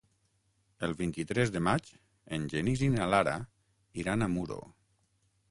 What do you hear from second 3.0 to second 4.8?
Lara iran a Muro.